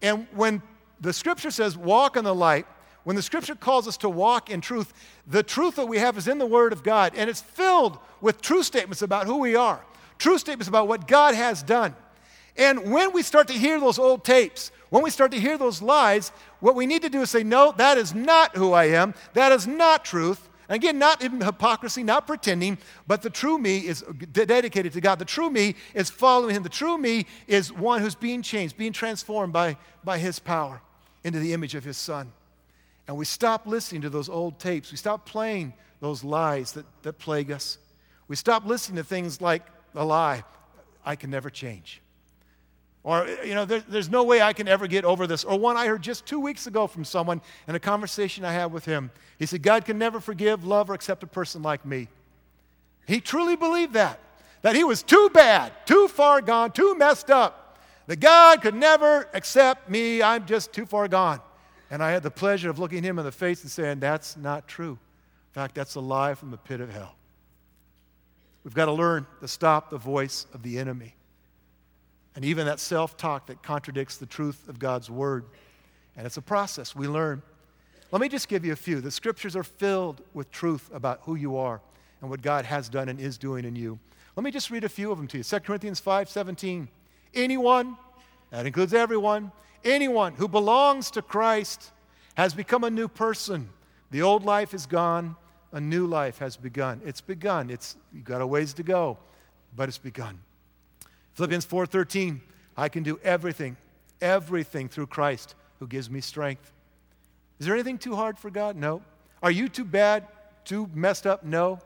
[0.00, 0.62] And when
[1.00, 2.66] the scripture says, walk in the light,
[3.04, 4.92] when the scripture calls us to walk in truth,
[5.26, 8.40] the truth that we have is in the Word of God, and it's filled with
[8.40, 9.82] true statements about who we are
[10.20, 11.96] true statements about what God has done.
[12.56, 15.80] And when we start to hear those old tapes, when we start to hear those
[15.80, 19.14] lies, what we need to do is say, No, that is not who I am.
[19.32, 20.48] That is not truth.
[20.68, 25.18] And again, not in hypocrisy, not pretending, but the true me is dedicated to God.
[25.18, 26.62] The true me is following Him.
[26.62, 30.80] The true me is one who's being changed, being transformed by, by His power
[31.24, 32.30] into the image of His Son.
[33.10, 34.92] And we stop listening to those old tapes.
[34.92, 37.76] We stop playing those lies that, that plague us.
[38.28, 40.44] We stop listening to things like a lie
[41.04, 42.00] I can never change.
[43.02, 45.42] Or, you know, there, there's no way I can ever get over this.
[45.42, 48.66] Or one I heard just two weeks ago from someone in a conversation I had
[48.66, 49.10] with him.
[49.40, 52.06] He said, God can never forgive, love, or accept a person like me.
[53.08, 54.20] He truly believed that,
[54.62, 59.28] that he was too bad, too far gone, too messed up, that God could never
[59.34, 60.22] accept me.
[60.22, 61.40] I'm just too far gone.
[61.90, 64.68] And I had the pleasure of looking him in the face and saying, That's not
[64.68, 64.92] true.
[64.92, 67.16] In fact, that's a lie from the pit of hell.
[68.64, 71.14] We've got to learn to stop the voice of the enemy
[72.36, 75.44] and even that self talk that contradicts the truth of God's word.
[76.16, 77.42] And it's a process we learn.
[78.12, 79.00] Let me just give you a few.
[79.00, 81.80] The scriptures are filled with truth about who you are
[82.20, 83.98] and what God has done and is doing in you.
[84.36, 85.44] Let me just read a few of them to you.
[85.44, 86.88] 2 Corinthians 5 17.
[87.34, 87.96] Anyone,
[88.50, 89.52] that includes everyone,
[89.84, 91.90] anyone who belongs to Christ
[92.34, 93.68] has become a new person.
[94.10, 95.36] The old life is gone,
[95.72, 97.00] a new life has begun.
[97.04, 97.70] It's begun.
[97.70, 99.18] It's you've got a ways to go,
[99.76, 100.40] but it's begun.
[101.34, 102.40] Philippians 4:13,
[102.76, 103.76] I can do everything,
[104.20, 106.72] everything through Christ who gives me strength.
[107.58, 108.76] Is there anything too hard for God?
[108.76, 109.02] No.
[109.42, 110.26] Are you too bad,
[110.64, 111.44] too messed up?
[111.44, 111.78] No.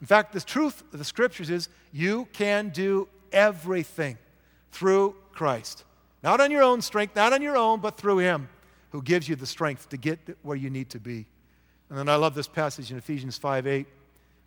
[0.00, 4.18] In fact, the truth of the scriptures is you can do everything
[4.70, 5.84] through Christ.
[6.24, 8.48] Not on your own strength, not on your own, but through Him
[8.90, 11.26] who gives you the strength to get where you need to be.
[11.90, 13.86] And then I love this passage in Ephesians 5 8.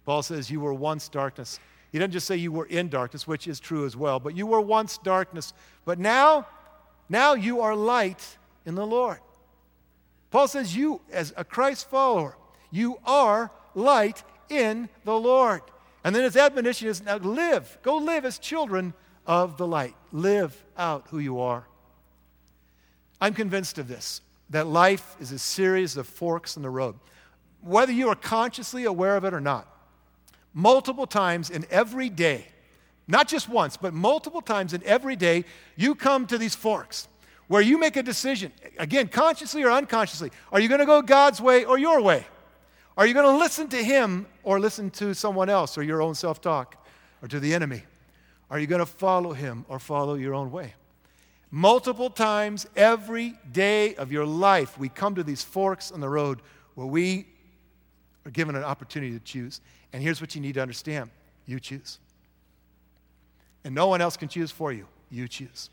[0.03, 1.59] Paul says, You were once darkness,
[1.91, 4.47] he doesn't just say you were in darkness, which is true as well, but you
[4.47, 5.53] were once darkness.
[5.85, 6.47] But now,
[7.09, 9.19] now you are light in the Lord.
[10.31, 12.35] Paul says, You, as a Christ follower,
[12.71, 15.61] you are light in the Lord.
[16.03, 18.95] And then his admonition is now live, go live as children
[19.27, 19.93] of the light.
[20.11, 21.67] Live out who you are.
[23.21, 26.95] I'm convinced of this that life is a series of forks in the road.
[27.61, 29.67] Whether you are consciously aware of it or not,
[30.53, 32.45] multiple times in every day,
[33.09, 35.43] not just once, but multiple times in every day,
[35.75, 37.09] you come to these forks
[37.47, 40.31] where you make a decision, again, consciously or unconsciously.
[40.51, 42.25] Are you going to go God's way or your way?
[42.97, 46.15] Are you going to listen to Him or listen to someone else or your own
[46.15, 46.85] self talk
[47.21, 47.83] or to the enemy?
[48.49, 50.73] Are you going to follow Him or follow your own way?
[51.49, 56.41] Multiple times every day of your life, we come to these forks on the road
[56.75, 57.27] where we
[58.25, 59.61] are given an opportunity to choose.
[59.93, 61.09] And here's what you need to understand
[61.45, 61.99] you choose.
[63.63, 64.87] And no one else can choose for you.
[65.09, 65.69] You choose.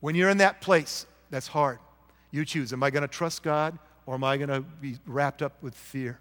[0.00, 1.78] When you're in that place that's hard,
[2.30, 2.72] you choose.
[2.72, 5.74] Am I going to trust God or am I going to be wrapped up with
[5.74, 6.18] fear?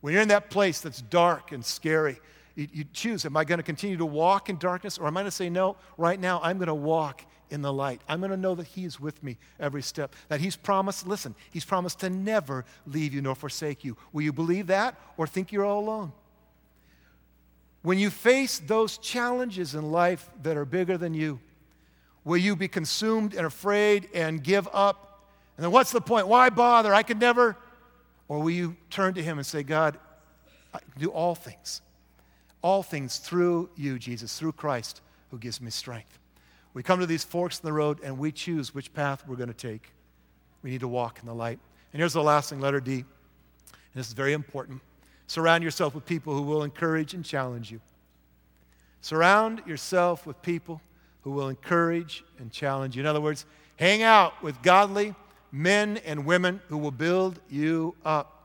[0.00, 2.20] When you're in that place that's dark and scary,
[2.58, 3.24] you, you choose.
[3.24, 5.48] Am I going to continue to walk in darkness or am I going to say,
[5.48, 8.00] no, right now I'm going to walk in the light.
[8.08, 10.14] I'm going to know that He is with me every step.
[10.28, 13.96] That He's promised, listen, He's promised to never leave you nor forsake you.
[14.12, 16.12] Will you believe that or think you're all alone?
[17.82, 21.38] When you face those challenges in life that are bigger than you,
[22.24, 25.22] will you be consumed and afraid and give up?
[25.56, 26.26] And then what's the point?
[26.26, 26.92] Why bother?
[26.92, 27.56] I could never.
[28.26, 29.96] Or will you turn to Him and say, God,
[30.74, 31.80] I do all things,
[32.62, 36.18] all things through you, Jesus, through Christ who gives me strength.
[36.74, 39.48] We come to these forks in the road and we choose which path we're going
[39.48, 39.92] to take.
[40.62, 41.58] We need to walk in the light.
[41.92, 42.92] And here's the last thing, letter D.
[42.94, 43.04] And
[43.94, 44.80] this is very important.
[45.26, 47.80] Surround yourself with people who will encourage and challenge you.
[49.00, 50.80] Surround yourself with people
[51.22, 53.00] who will encourage and challenge you.
[53.00, 53.44] In other words,
[53.76, 55.14] hang out with godly
[55.52, 58.37] men and women who will build you up.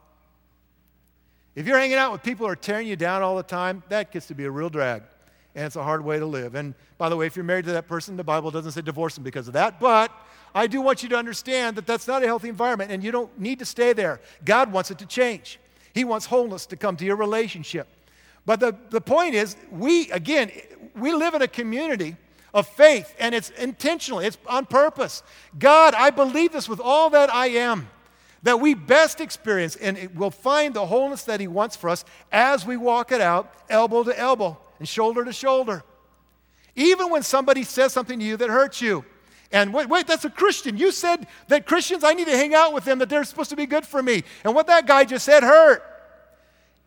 [1.55, 4.11] If you're hanging out with people who are tearing you down all the time, that
[4.11, 5.03] gets to be a real drag
[5.55, 6.55] and it's a hard way to live.
[6.55, 9.15] And by the way, if you're married to that person, the Bible doesn't say divorce
[9.15, 9.79] them because of that.
[9.79, 10.11] But
[10.55, 13.37] I do want you to understand that that's not a healthy environment, and you don't
[13.39, 14.19] need to stay there.
[14.45, 15.59] God wants it to change,
[15.93, 17.87] He wants wholeness to come to your relationship.
[18.45, 20.51] But the, the point is, we, again,
[20.95, 22.17] we live in a community
[22.53, 25.23] of faith, and it's intentional, it's on purpose.
[25.57, 27.87] God, I believe this with all that I am
[28.43, 32.65] that we best experience and we'll find the wholeness that He wants for us as
[32.65, 35.83] we walk it out, elbow to elbow and shoulder to shoulder.
[36.75, 39.05] Even when somebody says something to you that hurts you.
[39.51, 40.77] And wait, wait, that's a Christian.
[40.77, 43.55] You said that Christians, I need to hang out with them, that they're supposed to
[43.55, 44.23] be good for me.
[44.43, 45.83] And what that guy just said hurt.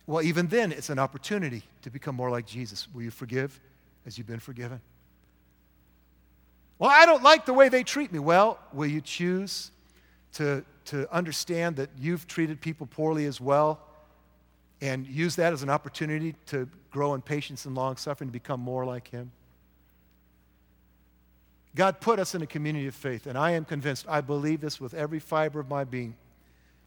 [0.06, 2.88] Well, even then, it's an opportunity to become more like Jesus.
[2.92, 3.58] Will you forgive
[4.04, 4.80] as you've been forgiven?
[6.78, 8.18] Well, I don't like the way they treat me.
[8.18, 9.70] Well, will you choose
[10.34, 13.80] to, to understand that you've treated people poorly as well
[14.80, 18.60] and use that as an opportunity to grow in patience and long suffering to become
[18.60, 19.30] more like Him.
[21.74, 24.80] God put us in a community of faith, and I am convinced, I believe this
[24.80, 26.16] with every fiber of my being,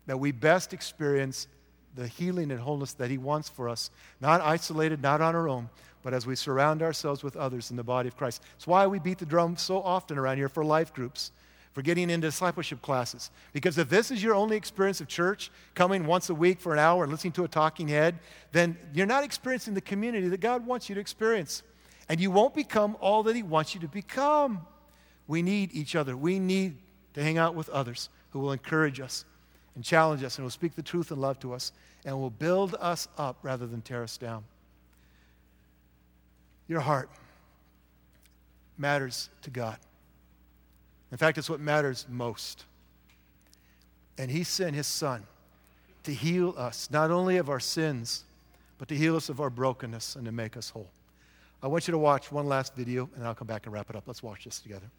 [0.07, 1.47] that we best experience
[1.95, 5.69] the healing and wholeness that He wants for us, not isolated, not on our own,
[6.01, 8.41] but as we surround ourselves with others in the body of Christ.
[8.55, 11.31] It's why we beat the drum so often around here for life groups,
[11.73, 13.29] for getting into discipleship classes.
[13.53, 16.79] Because if this is your only experience of church, coming once a week for an
[16.79, 18.19] hour and listening to a talking head,
[18.51, 21.63] then you're not experiencing the community that God wants you to experience.
[22.07, 24.65] And you won't become all that He wants you to become.
[25.27, 26.17] We need each other.
[26.17, 26.77] We need
[27.13, 29.25] to hang out with others who will encourage us
[29.75, 31.71] and challenge us and will speak the truth and love to us
[32.03, 34.43] and will build us up rather than tear us down.
[36.67, 37.09] Your heart
[38.77, 39.77] matters to God.
[41.11, 42.65] In fact, it's what matters most.
[44.17, 45.23] And He sent His Son
[46.03, 48.23] to heal us, not only of our sins,
[48.77, 50.89] but to heal us of our brokenness and to make us whole.
[51.61, 53.95] I want you to watch one last video, and I'll come back and wrap it
[53.95, 54.03] up.
[54.07, 54.89] Let's watch this together.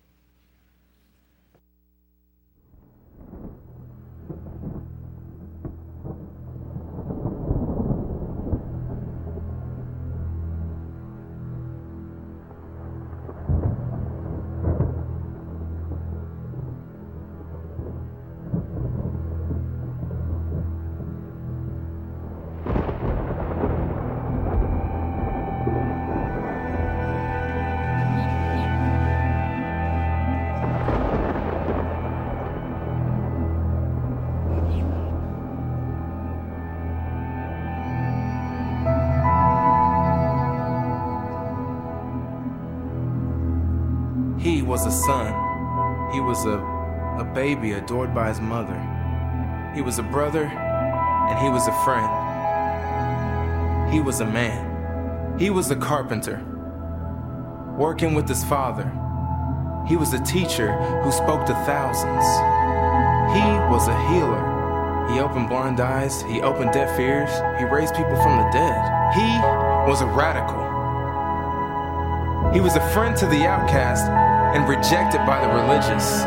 [44.70, 45.26] Was a son.
[46.12, 46.56] He was a,
[47.18, 48.78] a baby adored by his mother.
[49.74, 52.08] He was a brother, and he was a friend.
[53.92, 55.36] He was a man.
[55.40, 56.40] He was a carpenter,
[57.76, 58.88] working with his father.
[59.88, 60.70] He was a teacher
[61.02, 62.24] who spoke to thousands.
[63.34, 64.46] He was a healer.
[65.12, 69.14] He opened blind eyes, he opened deaf ears, he raised people from the dead.
[69.14, 69.30] He
[69.90, 70.62] was a radical.
[72.54, 76.22] He was a friend to the outcast and rejected by the religious.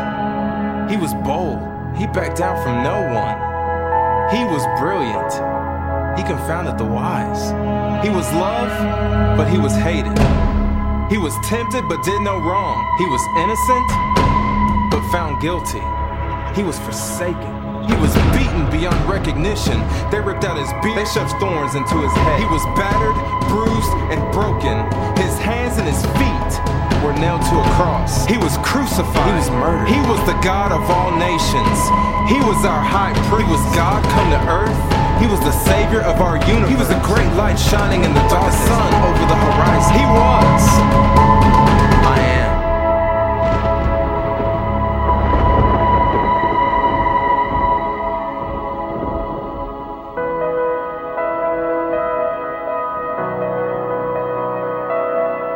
[0.90, 1.60] He was bold.
[1.96, 3.36] He backed down from no one.
[4.32, 5.32] He was brilliant.
[6.18, 7.52] He confounded the wise.
[8.04, 8.74] He was loved,
[9.36, 10.16] but he was hated.
[11.10, 12.80] He was tempted, but did no wrong.
[12.98, 13.88] He was innocent,
[14.90, 15.84] but found guilty.
[16.56, 17.52] He was forsaken.
[17.84, 19.76] He was beaten beyond recognition.
[20.10, 22.40] They ripped out his beard, they shoved thorns into his head.
[22.40, 23.16] He was battered,
[23.52, 24.80] bruised, and broken.
[25.20, 28.24] His hands and his feet were nailed to a cross.
[28.24, 29.28] He was crucified.
[29.28, 29.88] He was murdered.
[29.88, 31.78] He was the God of all nations.
[32.32, 33.44] He was our high priest.
[33.44, 34.80] He was God come to earth.
[35.20, 36.70] He was the savior of our universe.
[36.70, 39.92] He was a great light shining in the dark sun over the horizon.
[40.00, 41.73] He was.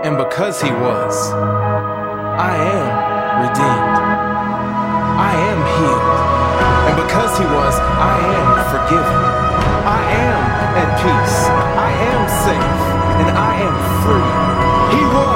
[0.09, 3.97] And because he was, I am redeemed.
[5.21, 6.17] I am healed.
[6.89, 9.21] And because he was, I am forgiven.
[9.85, 10.41] I am
[10.81, 11.39] at peace.
[11.77, 12.81] I am safe.
[13.21, 14.97] And I am free.
[14.97, 15.28] He was.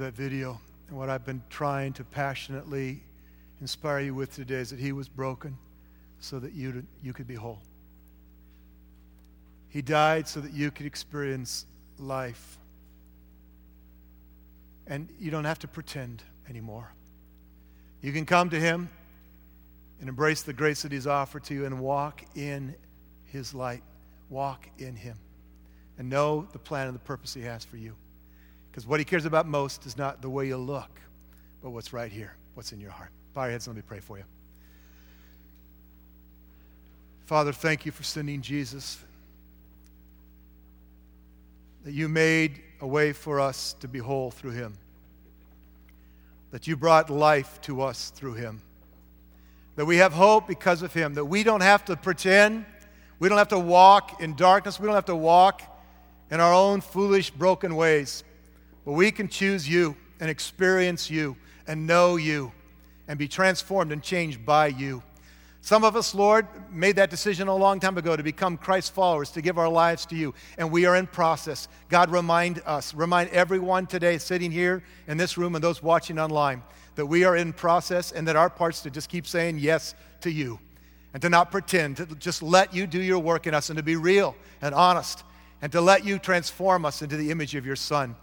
[0.00, 3.02] That video and what I've been trying to passionately
[3.60, 5.56] inspire you with today is that He was broken
[6.18, 7.60] so that you, you could be whole.
[9.68, 11.66] He died so that you could experience
[11.98, 12.58] life.
[14.86, 16.92] And you don't have to pretend anymore.
[18.02, 18.88] You can come to Him
[20.00, 22.74] and embrace the grace that He's offered to you and walk in
[23.26, 23.82] His light.
[24.28, 25.16] Walk in Him.
[25.98, 27.94] And know the plan and the purpose He has for you.
[28.70, 31.00] Because what He cares about most is not the way you look,
[31.62, 33.10] but what's right here, what's in your heart.
[33.34, 34.24] Bow your heads and let me pray for you.
[37.26, 38.98] Father, thank you for sending Jesus.
[41.84, 44.76] That you made a way for us to be whole through him.
[46.50, 48.60] That you brought life to us through him.
[49.76, 51.14] That we have hope because of him.
[51.14, 52.66] That we don't have to pretend.
[53.20, 54.80] We don't have to walk in darkness.
[54.80, 55.62] We don't have to walk
[56.30, 58.24] in our own foolish, broken ways.
[58.90, 61.36] But we can choose you and experience you
[61.68, 62.50] and know you
[63.06, 65.04] and be transformed and changed by you.
[65.60, 69.30] Some of us, Lord, made that decision a long time ago to become Christ followers,
[69.30, 71.68] to give our lives to you, and we are in process.
[71.88, 76.60] God, remind us, remind everyone today sitting here in this room and those watching online
[76.96, 80.32] that we are in process and that our part's to just keep saying yes to
[80.32, 80.58] you.
[81.12, 83.84] and to not pretend, to just let you do your work in us and to
[83.84, 85.22] be real and honest
[85.62, 88.16] and to let you transform us into the image of your Son.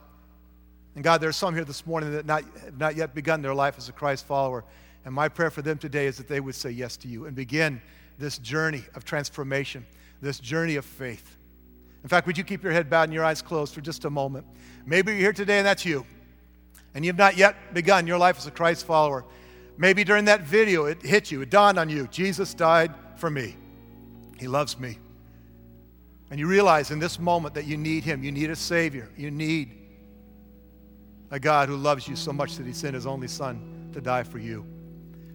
[0.98, 3.54] And God, there are some here this morning that not, have not yet begun their
[3.54, 4.66] life as a Christ follower.
[5.06, 7.36] And my prayer for them today is that they would say yes to you and
[7.36, 7.80] begin
[8.18, 9.86] this journey of transformation,
[10.24, 11.38] this journey of faith.
[12.02, 14.10] In fact, would you keep your head bowed and your eyes closed for just a
[14.10, 14.48] moment?
[14.88, 16.04] Maybe you're here today and that's you,
[16.96, 19.24] and you've not yet begun your life as a Christ follower.
[19.78, 23.56] Maybe during that video it hit you, it dawned on you Jesus died for me,
[24.40, 24.98] He loves me.
[26.32, 29.30] And you realize in this moment that you need Him, you need a Savior, you
[29.30, 29.77] need
[31.32, 34.24] a God who loves you so much that He sent His only Son to die
[34.24, 34.66] for you.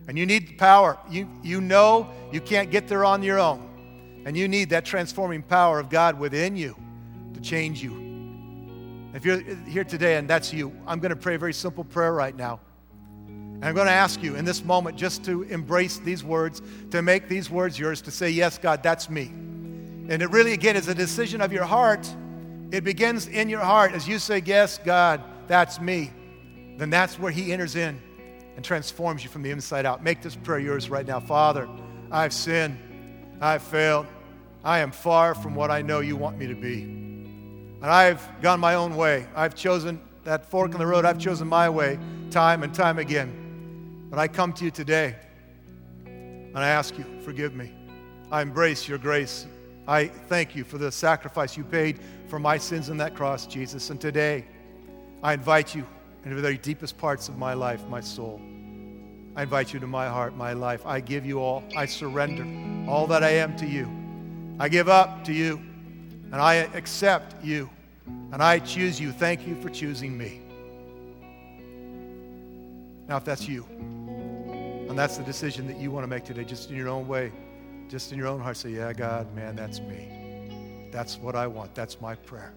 [0.08, 0.98] And you need power.
[1.10, 3.68] You, you know you can't get there on your own.
[4.24, 6.76] And you need that transforming power of God within you
[7.34, 8.02] to change you.
[9.14, 12.12] If you're here today and that's you, I'm going to pray a very simple prayer
[12.12, 12.60] right now.
[13.26, 17.02] And I'm going to ask you in this moment just to embrace these words, to
[17.02, 19.26] make these words yours, to say, Yes, God, that's me.
[19.26, 22.12] And it really, again, is a decision of your heart.
[22.72, 25.22] It begins in your heart as you say, Yes, God,
[25.52, 26.10] that's me.
[26.78, 28.00] Then that's where He enters in
[28.56, 30.02] and transforms you from the inside out.
[30.02, 31.20] Make this prayer yours right now.
[31.20, 31.68] Father,
[32.10, 32.78] I've sinned.
[33.40, 34.06] I've failed.
[34.64, 36.82] I am far from what I know you want me to be.
[36.82, 39.26] And I've gone my own way.
[39.34, 41.04] I've chosen that fork in the road.
[41.04, 41.98] I've chosen my way
[42.30, 44.06] time and time again.
[44.08, 45.16] But I come to you today
[46.06, 47.72] and I ask you, forgive me.
[48.30, 49.46] I embrace your grace.
[49.86, 51.98] I thank you for the sacrifice you paid
[52.28, 53.90] for my sins on that cross, Jesus.
[53.90, 54.46] And today,
[55.22, 55.86] I invite you
[56.24, 58.40] into the very deepest parts of my life, my soul.
[59.34, 60.84] I invite you to my heart, my life.
[60.84, 61.62] I give you all.
[61.76, 62.46] I surrender
[62.90, 63.88] all that I am to you.
[64.58, 65.56] I give up to you,
[66.32, 67.70] and I accept you,
[68.06, 69.12] and I choose you.
[69.12, 70.40] Thank you for choosing me.
[73.08, 76.70] Now, if that's you, and that's the decision that you want to make today, just
[76.70, 77.32] in your own way,
[77.88, 80.88] just in your own heart, say, Yeah, God, man, that's me.
[80.92, 81.74] That's what I want.
[81.74, 82.52] That's my prayer.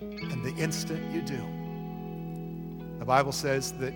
[0.00, 1.42] And the instant you do,
[2.98, 3.92] the Bible says that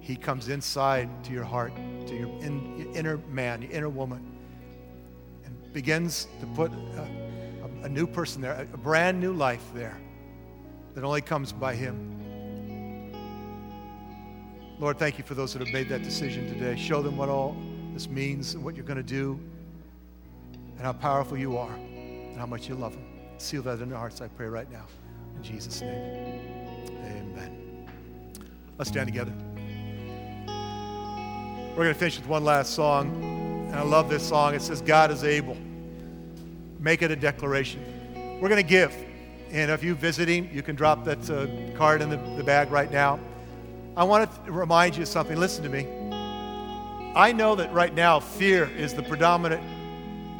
[0.00, 1.74] He comes inside to your heart,
[2.06, 4.24] to your, in, your inner man, your inner woman,
[5.44, 7.08] and begins to put a,
[7.82, 9.98] a, a new person there, a brand new life there
[10.94, 12.12] that only comes by Him.
[14.78, 16.76] Lord, thank you for those that have made that decision today.
[16.76, 17.56] Show them what all
[17.94, 19.40] this means and what you're going to do
[20.76, 23.04] and how powerful you are and how much you love them.
[23.38, 24.84] Seal that in their hearts, I pray right now.
[25.36, 26.40] In Jesus' name,
[27.04, 27.65] amen.
[28.78, 29.32] Let's stand together.
[31.76, 33.22] We're going to finish with one last song.
[33.68, 34.54] And I love this song.
[34.54, 35.56] It says, God is able.
[36.78, 38.40] Make it a declaration.
[38.40, 38.94] We're going to give.
[39.50, 41.46] And if you're visiting, you can drop that uh,
[41.76, 43.18] card in the, the bag right now.
[43.96, 45.38] I want to remind you of something.
[45.38, 45.86] Listen to me.
[47.14, 49.62] I know that right now fear is the predominant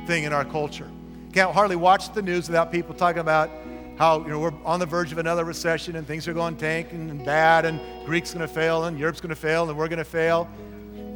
[0.06, 0.90] thing in our culture.
[1.32, 3.50] Can't hardly watch the news without people talking about
[3.96, 7.10] how you know we're on the verge of another recession and things are going tanking
[7.10, 9.98] and bad and Greek's going to fail and Europe's going to fail and we're going
[9.98, 10.48] to fail.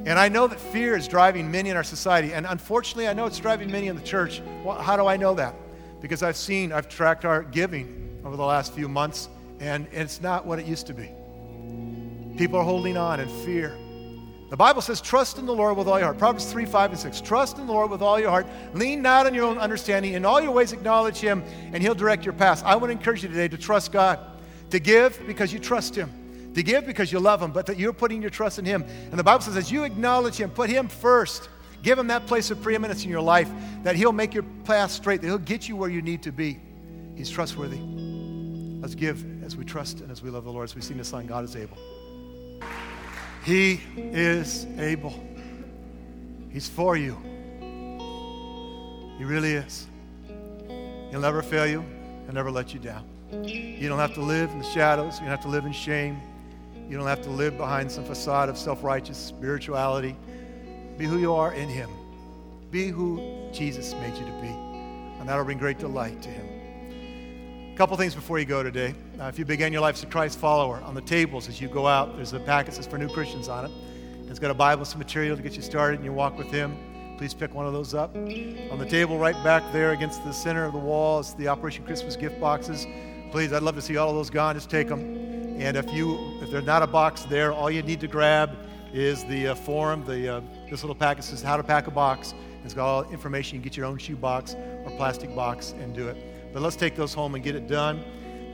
[0.06, 2.32] And I know that fear is driving many in our society.
[2.32, 4.40] And unfortunately, I know it's driving many in the church.
[4.64, 5.54] Well, how do I know that?
[6.00, 9.28] Because I've seen, I've tracked our giving over the last few months,
[9.60, 11.10] and it's not what it used to be.
[12.38, 13.76] People are holding on in fear.
[14.50, 16.18] The Bible says, trust in the Lord with all your heart.
[16.18, 17.20] Proverbs 3, 5, and 6.
[17.20, 18.48] Trust in the Lord with all your heart.
[18.74, 20.14] Lean not on your own understanding.
[20.14, 22.60] In all your ways, acknowledge Him, and He'll direct your path.
[22.64, 24.18] I want to encourage you today to trust God,
[24.70, 27.92] to give because you trust Him, to give because you love Him, but that you're
[27.92, 28.82] putting your trust in Him.
[28.82, 31.48] And the Bible says, as you acknowledge Him, put Him first,
[31.84, 33.48] give Him that place of preeminence in your life,
[33.84, 36.58] that He'll make your path straight, that He'll get you where you need to be.
[37.14, 37.78] He's trustworthy.
[38.80, 41.06] Let's give as we trust and as we love the Lord, as we sing this
[41.06, 41.78] song, God is able.
[43.44, 45.18] He is able.
[46.50, 47.16] He's for you.
[49.18, 49.86] He really is.
[51.10, 51.84] He'll never fail you.
[52.24, 53.04] He'll never let you down.
[53.44, 55.14] You don't have to live in the shadows.
[55.14, 56.20] You don't have to live in shame.
[56.88, 60.16] You don't have to live behind some facade of self righteous spirituality.
[60.98, 61.88] Be who you are in Him.
[62.70, 64.48] Be who Jesus made you to be.
[64.48, 67.72] And that'll bring great delight to Him.
[67.72, 68.94] A couple things before you go today.
[69.20, 71.68] Uh, if you began your life as a Christ follower, on the tables as you
[71.68, 73.70] go out, there's a packet that says for new Christians on it.
[74.30, 76.74] It's got a Bible, some material to get you started and you walk with Him.
[77.18, 78.16] Please pick one of those up.
[78.16, 81.84] On the table right back there against the center of the wall is the Operation
[81.84, 82.86] Christmas gift boxes.
[83.30, 84.54] Please, I'd love to see all of those gone.
[84.54, 85.00] Just take them.
[85.60, 88.56] And if you if there's not a box there, all you need to grab
[88.94, 90.02] is the uh, form.
[90.06, 90.40] The uh,
[90.70, 92.32] this little packet says how to pack a box.
[92.64, 93.56] It's got all information.
[93.56, 96.16] You can get your own shoe box or plastic box and do it.
[96.54, 98.02] But let's take those home and get it done.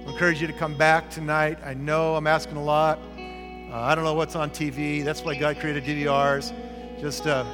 [0.07, 1.59] I encourage you to come back tonight.
[1.65, 3.01] I know I'm asking a lot.
[3.19, 5.05] Uh, I don't know what's on TV.
[5.05, 6.55] That's why God created DVRs.
[7.01, 7.45] Just, uh,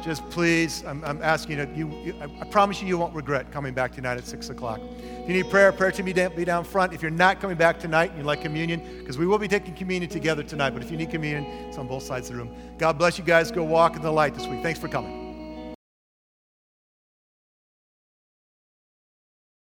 [0.00, 3.92] just please, I'm, I'm asking you, you, I promise you, you won't regret coming back
[3.92, 4.80] tonight at 6 o'clock.
[4.80, 6.94] If you need prayer, prayer be down, be down front.
[6.94, 9.74] If you're not coming back tonight and you like communion, because we will be taking
[9.74, 12.54] communion together tonight, but if you need communion, it's on both sides of the room.
[12.78, 13.50] God bless you guys.
[13.50, 14.62] Go walk in the light this week.
[14.62, 15.27] Thanks for coming.